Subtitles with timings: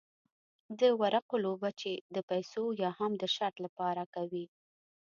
[0.79, 4.45] د ورقو لوبه چې د پیسو یا هم د شرط لپاره کوي.